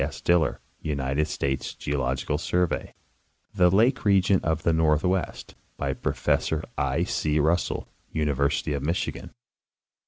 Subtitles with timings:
[0.03, 0.19] S.
[0.19, 2.95] Diller, United States Geological Survey;
[3.53, 7.03] The lake region of the northwest, by Professor I.
[7.03, 7.37] C.
[7.39, 9.29] Russell, University of Michigan.